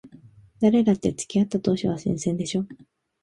[0.59, 2.65] 誰だって付き合った当初は新鮮でしょ。